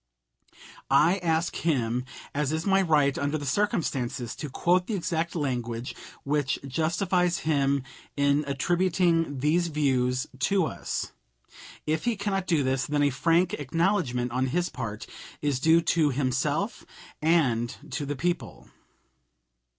I 0.89 1.19
ask 1.19 1.57
him, 1.57 2.05
as 2.33 2.51
is 2.51 2.65
my 2.65 2.81
right 2.81 3.15
under 3.19 3.37
the 3.37 3.45
circumstances, 3.45 4.35
to 4.37 4.49
quote 4.49 4.87
the 4.87 4.95
exact 4.95 5.35
language 5.35 5.95
which 6.23 6.57
justifies 6.65 7.41
him 7.45 7.83
in 8.17 8.43
attributing 8.47 9.41
these 9.41 9.67
views 9.67 10.25
to 10.39 10.65
us. 10.65 11.11
If 11.85 12.05
he 12.05 12.15
cannot 12.17 12.47
do 12.47 12.63
this, 12.63 12.87
then 12.87 13.03
a 13.03 13.11
frank 13.11 13.53
acknowledgment 13.53 14.31
on 14.31 14.47
his 14.47 14.69
part 14.69 15.05
is 15.39 15.59
due 15.59 15.81
to 15.93 16.09
himself 16.09 16.83
and 17.21 17.77
to 17.91 18.07
the 18.07 18.15
people. 18.15 18.69